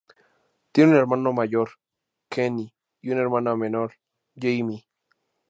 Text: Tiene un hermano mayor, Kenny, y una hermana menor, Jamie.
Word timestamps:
Tiene 0.71 0.93
un 0.93 0.97
hermano 0.97 1.31
mayor, 1.31 1.69
Kenny, 2.27 2.73
y 3.03 3.11
una 3.11 3.21
hermana 3.21 3.55
menor, 3.55 3.93
Jamie. 4.35 4.87